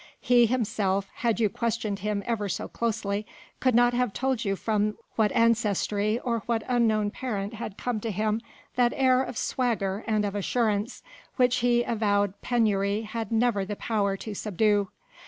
[0.19, 3.23] He himself, had you questioned him ever so closely,
[3.59, 8.09] could not have told you from what ancestry or what unknown parent had come to
[8.09, 8.41] him
[8.75, 11.03] that air of swagger and of assurance
[11.35, 14.87] which his avowed penury had never the power to subdue.